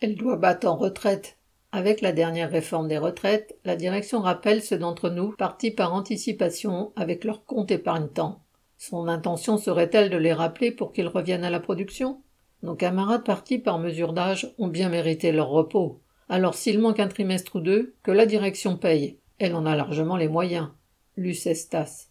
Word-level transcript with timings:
Elle 0.00 0.14
doit 0.14 0.36
battre 0.36 0.66
en 0.66 0.76
retraite. 0.76 1.38
Avec 1.72 2.02
la 2.02 2.12
dernière 2.12 2.50
réforme 2.50 2.86
des 2.86 2.98
retraites, 2.98 3.58
la 3.64 3.76
direction 3.76 4.20
rappelle 4.20 4.62
ceux 4.62 4.78
d'entre 4.78 5.08
nous 5.08 5.34
partis 5.36 5.70
par 5.70 5.94
anticipation 5.94 6.92
avec 6.96 7.24
leur 7.24 7.44
compte 7.44 7.70
épargne-temps. 7.70 8.42
Son 8.76 9.08
intention 9.08 9.56
serait-elle 9.56 10.10
de 10.10 10.18
les 10.18 10.34
rappeler 10.34 10.70
pour 10.70 10.92
qu'ils 10.92 11.08
reviennent 11.08 11.44
à 11.44 11.50
la 11.50 11.60
production? 11.60 12.20
Nos 12.62 12.74
camarades 12.74 13.24
partis 13.24 13.58
par 13.58 13.78
mesure 13.78 14.12
d'âge 14.12 14.52
ont 14.58 14.68
bien 14.68 14.90
mérité 14.90 15.32
leur 15.32 15.48
repos. 15.48 16.02
Alors 16.28 16.54
s'il 16.54 16.78
manque 16.78 17.00
un 17.00 17.08
trimestre 17.08 17.56
ou 17.56 17.60
deux, 17.60 17.94
que 18.02 18.10
la 18.10 18.26
direction 18.26 18.76
paye. 18.76 19.18
Elle 19.38 19.54
en 19.54 19.64
a 19.64 19.76
largement 19.76 20.16
les 20.16 20.28
moyens. 20.28 20.68
Lucestas. 21.16 22.04